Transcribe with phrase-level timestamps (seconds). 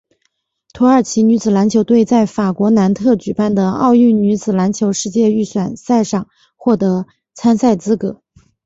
[0.73, 8.19] 土耳其女子篮球队在法国南特举办的奥运女子篮球世界预选赛上获得参赛资格。